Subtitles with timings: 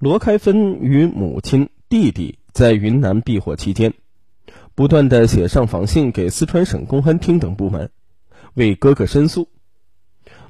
[0.00, 3.92] 罗开芬与母亲、弟弟在云南避祸期间，
[4.74, 7.90] 不断的写上访信给四川省公安厅等部门，
[8.54, 9.48] 为哥哥申诉。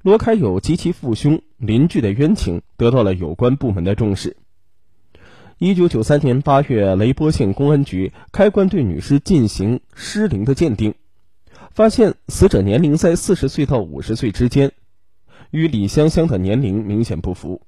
[0.03, 4.37] 罗开友及其父兄、邻居的冤情得到了有关部门的重视。
[5.59, 10.95] 一九九三年八月，雷波县公安局开棺对女尸进行尸龄的鉴定，
[11.73, 14.71] 发现死者年龄在四十岁到五十岁之间，
[15.51, 17.63] 与李香香的年龄明显不符。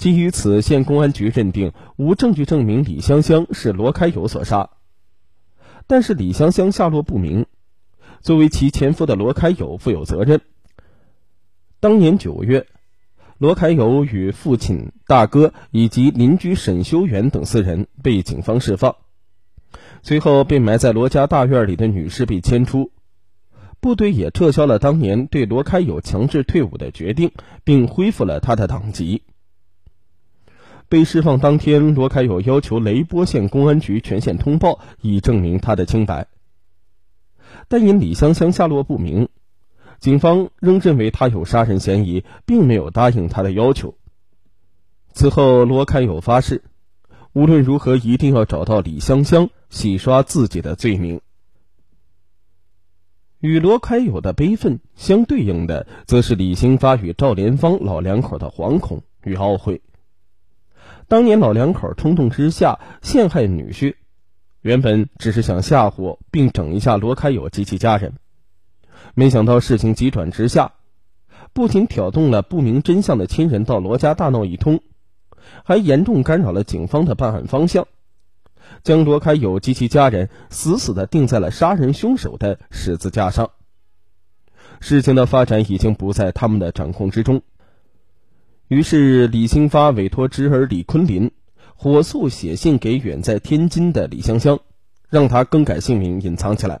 [0.00, 4.70] 基于此，县公安局认定无证据证明李香香是罗开友所杀。
[5.86, 7.44] 但是李香香下落不明，
[8.22, 10.40] 作为其前夫的罗开友负有责任。
[11.80, 12.66] 当年九月。
[13.36, 18.96] 罗开友与父亲、大哥以及邻居沈修元等四人被警方释放，
[20.02, 22.92] 随后被埋在罗家大院里的女尸被牵出，
[23.80, 27.32] 部队也撤销了当年对罗开友强制退伍的决定，
[27.64, 29.22] 并恢复了他的党籍。
[30.90, 36.26] 被释放当天，罗开友要求雷波县公安局全县通报，以证明他的清白，
[37.68, 39.28] 但因李香香下落不明。
[40.00, 43.94] 警方仍认为他有杀人嫌疑，并没有答应他的要求。
[45.12, 46.64] 此后，罗开友发誓，
[47.34, 51.20] 无论如何一定要找到李香香，洗刷自己的罪名。
[53.38, 59.80] 与罗开友的悲愤相对应的，则是李兴发与赵连芳老两口的惶恐与懊悔。
[61.10, 63.96] 当年老两口冲动之下陷害女婿，
[64.60, 68.14] 原本只是想吓唬并整一下罗开友及其家人。
[69.14, 70.70] 没想到事情急转直下，
[71.52, 74.82] 不仅挑动了不明真相的亲人到罗家大闹一通，
[75.64, 77.88] 还严重干扰了警方的办案方向，
[78.84, 83.50] 将罗开友及其家人死死的钉在了杀人凶手的十字架上。
[84.78, 87.42] 事情的发展已经不在他们的掌控之中，
[88.70, 91.32] 于是李兴发委托侄儿李坤林
[91.74, 94.60] 火速写信给远在天津的李香香，
[95.08, 96.80] 让他更改姓名，隐藏起来。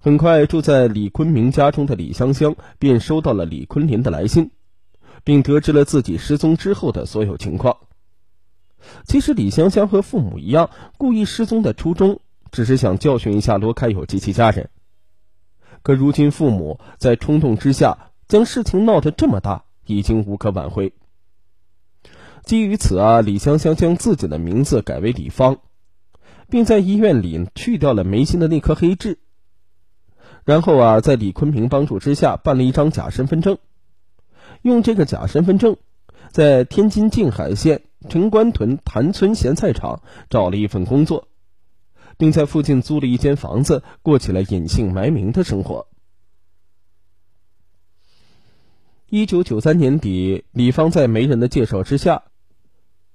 [0.00, 4.50] 很快，住在李坤明家中的李香香便收到了李坤林的来信，
[5.22, 7.76] 并得知了自己失踪之后的所有情况。
[9.04, 14.70] 其实，李香香和父母一样，故意失踪的初衷只是想教训一下罗开友及其家人。
[15.82, 19.64] 可如今，父母在冲动之下将事情闹得这么大，
[19.96, 20.92] 已经无可挽回。
[22.44, 25.58] 基于此啊，李香香将自己的名字改为李芳，
[26.48, 29.18] 并在医院里去掉了眉心的那颗黑痣。
[30.44, 33.58] 然后啊，在李坤平帮助之下办了一张假身份证，
[34.62, 35.76] 用这个假身份证，
[36.32, 41.28] 在天津静海县陈官屯谭村咸菜厂找了一份工作，
[42.16, 45.86] 并在附近租了一间房子，过起了隐姓埋名的生活。
[49.14, 52.22] 一九九三年底，李芳在媒人的介绍之下，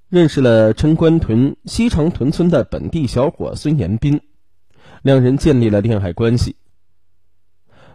[0.10, 4.22] 认识了陈官屯西长屯村的本地小伙孙延斌，
[5.02, 6.56] 两人建立了恋爱关系。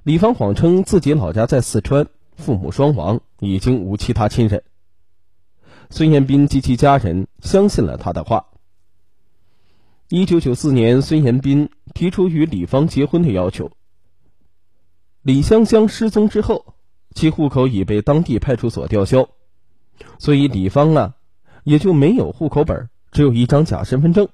[0.03, 4.65] 李芳谎称自己老家在四川，父母双亡，已经无其他亲人。
[5.89, 8.47] 孙延斌及其家人相信了他的话。
[10.09, 13.71] 一九九四年，孙延斌提出与李芳结婚的要求。
[15.23, 16.75] 李香香失踪之后，
[17.15, 19.29] 其户口已被当地派出所吊销，
[20.19, 21.15] 所以李芳啊
[21.65, 24.29] 也就没有户口本，只有一张假身份证。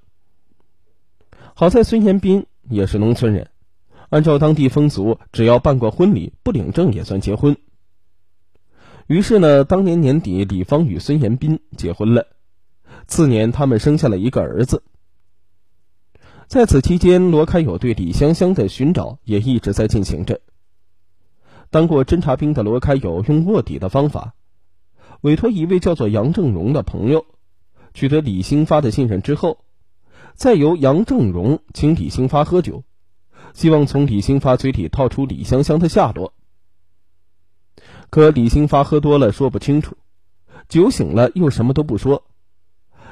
[1.55, 3.51] 好在孙延斌也是农村人。
[4.11, 7.59] 按照当地风俗，只要办过婚礼，不领证也算结婚。
[9.07, 12.27] 于是呢，当年年底，李芳与孙延斌结婚了。
[13.07, 14.83] 次年，他们生下了一个儿子。
[16.47, 20.41] 在此期间，罗开友对李香香的寻找也一直在进行着。
[21.71, 24.35] 当过侦察兵的罗开友用卧底的方法，
[25.21, 27.27] 委托一位叫做杨正荣的朋友，
[27.93, 29.59] 取得李兴发的信任之后，
[30.35, 32.85] 再由杨正荣请李兴发喝酒。
[33.55, 36.35] 希望从李兴发嘴里套出李香香的下落，
[38.11, 39.97] 可李兴发喝多了说不清楚，
[40.69, 42.25] 酒醒了又什么都不说。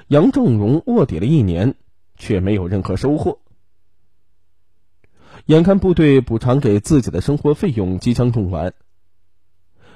[0.08, 1.74] 杨正荣卧底了一年，
[2.16, 3.40] 却没有任何收获。
[5.46, 8.74] 眼看部队补偿给自己的生活费用即将用完，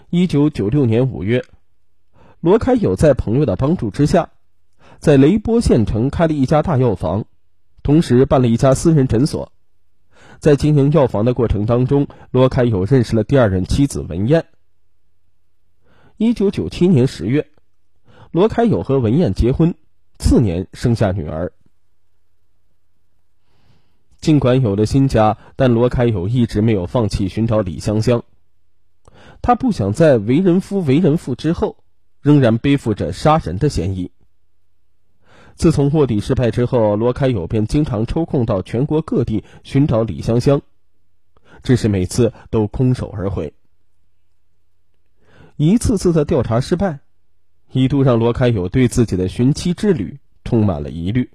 [0.08, 1.44] 一九九六年五月，
[2.38, 4.30] 罗开友在朋友的帮助之下，
[5.00, 7.24] 在雷波县城开了一家大药房，
[7.82, 9.50] 同时办了一家私人诊所。
[10.38, 14.46] 在经营药房的过程当中，罗开友认识了第二任妻子文艳。
[16.16, 17.48] 一九九七年十月，
[18.30, 19.74] 罗开友和文艳结婚，
[20.16, 21.52] 次年生下女儿。
[24.20, 28.22] 尽管有了新家，但罗开友一直没有放弃寻找李香香。
[29.40, 31.82] 他不想在为人夫为人父之后，
[32.20, 34.10] 仍然背负着杀人的嫌疑。
[35.54, 40.60] 自从卧底失败之后，罗开友便经常抽空到全国各地寻找李香香，
[41.62, 43.54] 只是每次都空手而回。
[45.56, 47.00] 一次次的调查失败，
[47.72, 51.30] 一度让罗开友对自己的寻妻之旅充满了疑虑。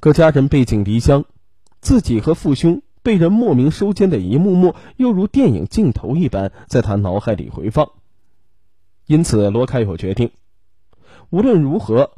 [0.00, 1.26] 可家人背井离乡，
[1.80, 7.90] 自己和父兄被人莫名收监的一幕幕，又如电影镜头一般在他脑海里回放。
[9.06, 10.30] 因此，罗开友决定，
[11.30, 12.12] 无论如何。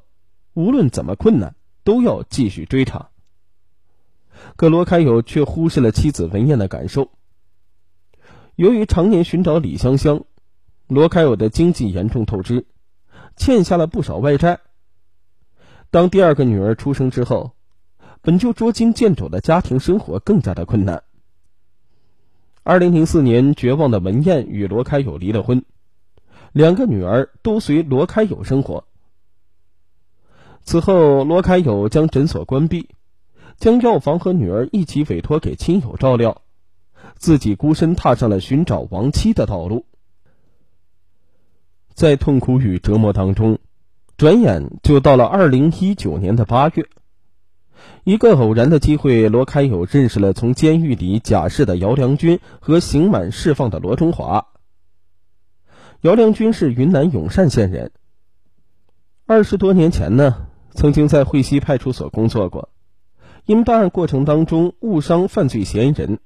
[0.54, 3.08] 无论怎么困难，都要继续追查。
[4.56, 7.08] 可罗开友却忽视了妻子文艳的感受。
[8.54, 10.24] 由于常年寻找李香香，
[10.88, 12.66] 罗开友的经济严重透支，
[13.34, 14.60] 欠下了不少外债。
[15.90, 17.52] 当第二个女儿出生之后，
[18.22, 21.02] 本就捉襟见肘的家庭生活更加的困难。
[22.62, 25.64] 二零零四年，绝望的文艳与罗开友离了婚，
[26.52, 28.84] 两个女儿都随罗开友生活。
[30.62, 32.88] 此后，罗开友将诊所关闭，
[33.58, 36.42] 将药房和女儿一起委托给亲友照料，
[37.16, 39.84] 自己孤身踏上了寻找亡妻的道路。
[41.94, 43.58] 在痛苦与折磨当中，
[44.16, 46.88] 转眼就到了二零一九年的八月，
[48.04, 54.48] 一个偶然的机会，罗开友认识了从监狱里假释的姚良军和刑满释放的罗中华。
[56.00, 57.92] 姚良军是云南永善县人，
[59.26, 60.48] 二十多年前呢。
[60.74, 62.70] 曾经在惠西派出所工作过，
[63.44, 66.18] 因办案过程当中误伤犯罪嫌疑人，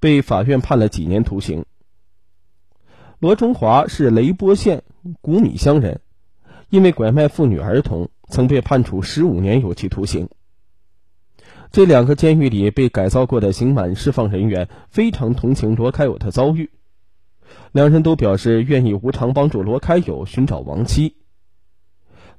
[0.00, 1.64] 被法院判了几年徒刑。
[3.20, 4.82] 罗中华是雷波县
[5.20, 6.00] 古米乡人，
[6.70, 10.28] 因为拐卖妇女儿童，曾被判处十五年有期徒刑。
[11.72, 16.70] 这两个监狱里被改造过的刑满释放人员非常同情罗开友的遭遇，
[17.72, 21.16] 两人都表示愿意无偿帮助罗开友寻找亡妻。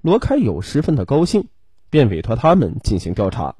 [0.01, 1.47] 罗开友十分的高兴，
[1.89, 3.55] 便委托他们进行调查。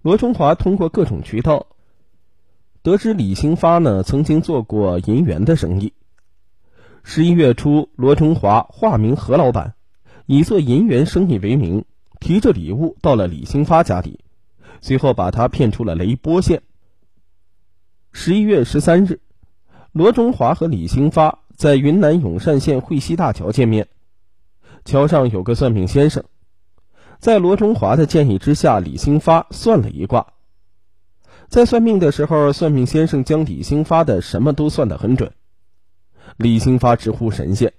[0.00, 1.66] 罗中华通过各种渠道
[2.80, 5.92] 得知李兴发呢曾经做过银元的生意。
[7.02, 9.74] 十一月初，罗中华化名何老板，
[10.24, 11.84] 以做银元生意为名，
[12.22, 14.20] 提着礼物到了李兴发家里，
[14.80, 16.62] 随后把他骗出了雷波县。
[18.12, 19.18] 十一月十三日，
[19.90, 23.88] 罗中华和李兴发在云南永善县惠西大桥见面。
[24.84, 26.22] 桥上有个算命先生，
[27.18, 30.28] 在罗中华的建议之下，李兴发算了一卦。
[31.48, 35.32] 在算命的时候，算命先生将李兴发的什么都算得很准。
[36.36, 37.72] 李兴发直呼神仙。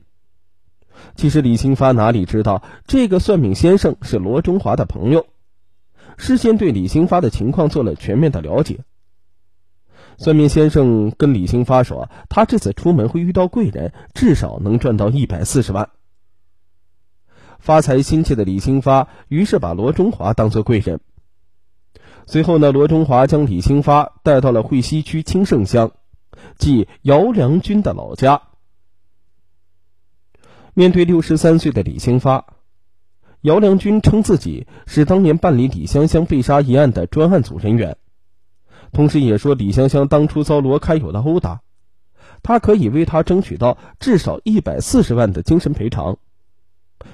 [1.15, 5.27] 其实李兴发哪里知道，这个算命先生是罗中华的朋友，
[6.18, 8.80] 事先对李兴发的情况做了全面的了解。
[10.18, 15.89] 算命先生跟李兴发说，他这次出门会遇到贵人，至少能赚到一百四十万。
[17.60, 21.00] 发财心切的李兴发于是把罗中华当做贵人。
[22.25, 25.92] 随后呢，罗中华将李兴发带到了惠西区清盛乡，
[26.57, 28.42] 即姚良军的老家。
[30.75, 32.46] 面对六十三岁的李兴发，
[33.42, 37.98] 姚良军称自己是当年办理李香香被杀一案的专案组人员，
[38.92, 41.62] 同时也说李香香当初遭罗开友的殴打，
[42.42, 46.18] 他可以为他争取到至少一百四十万的精神赔偿。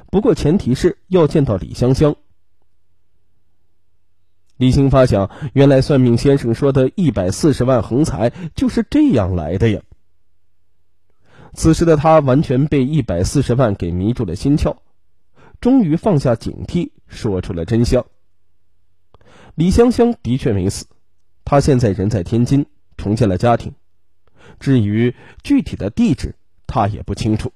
[0.09, 2.15] 不过前提是要见到李香香。
[4.55, 9.81] 李兴发想，原来算命先生说的一百四十万横财就是这样来的呀。
[11.53, 14.77] 此时的他完全被一百四十万给迷住了心窍，
[15.59, 18.05] 终于放下警惕，说出了真相。
[19.55, 20.85] 李香香的确没死，
[21.43, 22.65] 她现在人在天津，
[22.97, 23.73] 重建了家庭。
[24.59, 26.35] 至于具体的地址，
[26.67, 27.51] 他也不清楚。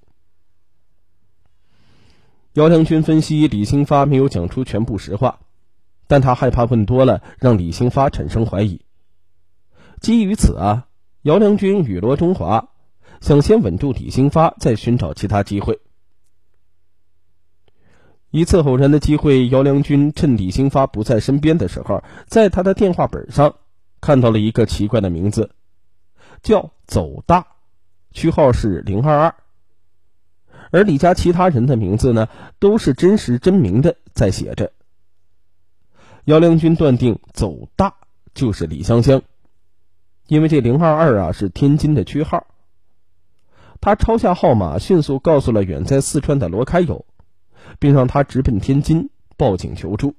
[2.54, 5.40] 姚良军分析，李兴发没有讲出全部实话，
[6.08, 8.82] 但他害怕问多了让李兴发产生怀疑。
[10.02, 10.88] 基于此啊，
[11.22, 12.70] 姚良军与罗中华
[13.24, 15.80] 想先稳住李兴发，再寻找其他机会。
[18.32, 23.56] 一次偶然的机会，姚良军趁李兴发不在身边的时候，在他的电话本上
[24.02, 25.52] 看到了一个奇怪的名字，
[26.42, 27.48] 叫“走大”，
[28.12, 29.36] 区号是零二二。
[30.72, 32.28] 而李家其他人的名字呢，
[32.60, 34.74] 都是真实真名的在写着。
[36.26, 37.96] 姚良军断定走大
[38.34, 39.22] 就是李香香，
[40.28, 42.48] 因为这零二二啊是天津的区号。
[43.84, 47.06] 他抄下号码，迅速告诉了远在四川的罗开友，
[47.80, 50.16] 并让他直奔天津报警求助。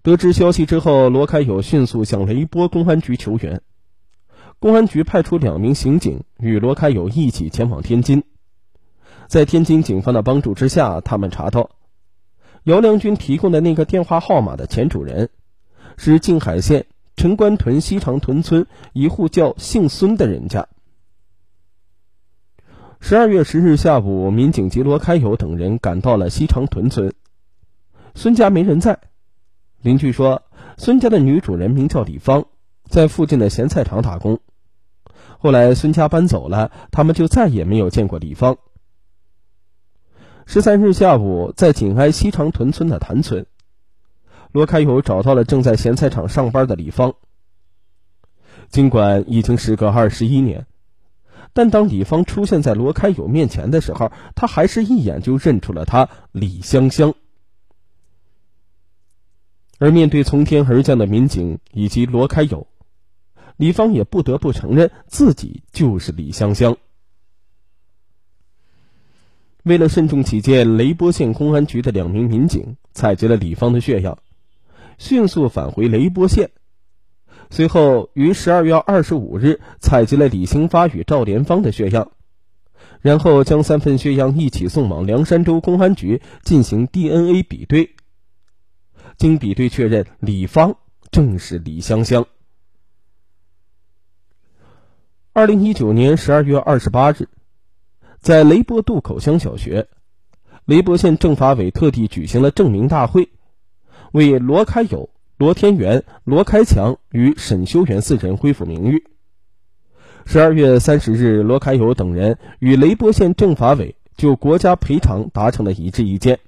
[0.00, 3.60] 得知消息之后，罗开友迅速向雷波公安局求援。
[4.58, 8.24] 公安局派出两名刑警与罗开友一起前往天津。
[9.26, 11.68] 在天津警方的帮助之下，他们查到
[12.62, 15.28] 姚良军提供的那个电话号码的前主人
[15.98, 20.66] 是静海县陈官屯西长屯村一户叫姓孙的人家。
[23.06, 27.12] 十二月十日下午，民警及罗开友等人赶到了西长屯村，
[28.14, 28.98] 孙家没人在。
[29.82, 30.40] 邻居说，
[30.78, 32.46] 孙家的女主人名叫李芳，
[32.88, 34.40] 在附近的咸菜厂打工。
[35.38, 38.56] 后来孙家搬走了，他们就再也没有见过李芳。
[40.46, 43.44] 十三日下午，在紧挨西长屯村的谭村，
[44.50, 47.12] 罗开友找到了正在咸菜厂上班的李芳。
[48.70, 50.66] 尽管已经时隔二十一年。
[51.54, 57.14] 但当李芳出现在罗开友面前的时候，他还是一眼就认出了她李香香。
[59.78, 62.66] 而面对从天而降的民警以及罗开友，
[63.56, 66.76] 李芳也不得不承认自己就是李香香。
[69.62, 74.18] 为了慎重起见，雷波县公安局的两名民警采集了李芳的血样，
[74.98, 76.50] 迅速返回雷波县。
[77.50, 82.10] 随后于十二月二十五日采集了李兴发与赵连芳的血样，
[83.00, 87.94] 然后将三份血样一起送往凉山州公安局进行 DNA 比对。
[89.16, 90.76] 经比对确认，李芳
[91.12, 92.26] 正是李香香。
[95.32, 97.28] 二零一九年十二月二十八日，
[98.20, 99.88] 在雷波渡口乡小学，
[100.64, 103.28] 雷波县政法委特地举行了证明大会，
[104.12, 105.10] 为罗开友。
[105.44, 109.04] 罗天元、罗开强与沈修元四人恢复名誉。
[110.24, 116.38] 十二月三十日，罗开友等人与雷波县政法委就国家赔偿达成了一致意见，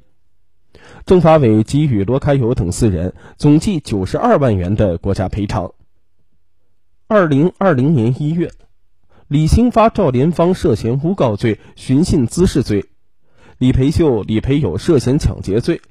[1.04, 5.72] 政法委给予罗开友等四人总计九十二万元的国家赔偿。
[7.06, 8.50] 二零二零年一月，
[9.28, 12.86] 李兴发、赵连芳涉嫌诬告罪、寻衅滋事罪，
[13.58, 15.82] 李培秀、李培友涉嫌抢劫罪，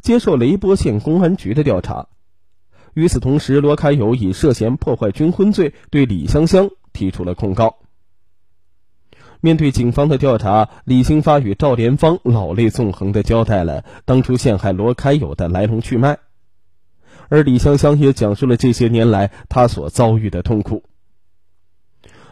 [0.00, 2.08] 接受雷波县公安局的调查。
[2.98, 7.78] 与此同时，罗开友以涉嫌破坏军婚罪对李香香提出了控告。
[9.40, 16.18] 面对警方的调查，李兴发与赵连芳老泪纵横地交代了当初陷害罗开友的来龙去脉，
[17.28, 20.82] 而李香香也讲述了这些年来他所遭遇的痛苦。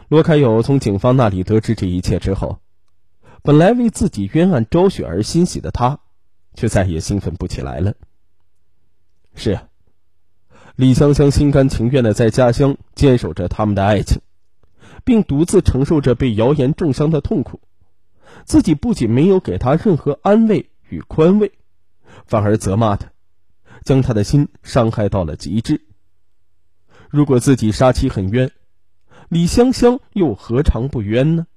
[0.09, 2.59] 罗开友从警方那里得知这一切之后，
[3.41, 5.99] 本来为自己冤案昭雪而欣喜的他，
[6.55, 7.93] 却再也兴奋不起来了。
[9.33, 9.57] 是。
[10.77, 14.21] 李香香心甘情愿的在家乡坚守着他们的爱情，
[15.03, 17.59] 并独自承受着被谣言重伤的痛苦。
[18.45, 21.51] 自己不仅没有给他任何安慰与宽慰，
[22.27, 23.09] 反而责骂他，
[23.83, 25.81] 将他的心伤害到了极致。
[27.09, 28.51] 如果自己杀妻很冤，
[29.29, 31.47] 李香香又何尝不冤呢？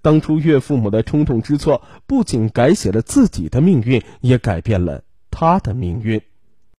[0.00, 6.22] 当初岳父母的冲动之错，不仅改写了自己的命运，也改变了他的命运。